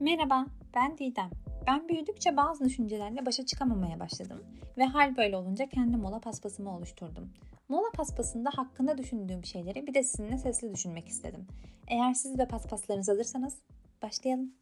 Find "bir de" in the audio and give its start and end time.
9.86-10.02